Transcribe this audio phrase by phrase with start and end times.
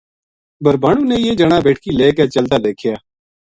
[0.63, 2.95] بھربھانو نے یہ جنا بیٹکی لے کے چلتا دیکھیا